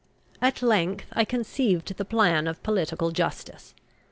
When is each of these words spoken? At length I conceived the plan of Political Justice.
At 0.41 0.63
length 0.63 1.05
I 1.13 1.23
conceived 1.25 1.95
the 1.95 2.05
plan 2.05 2.47
of 2.47 2.63
Political 2.63 3.11
Justice. 3.11 3.75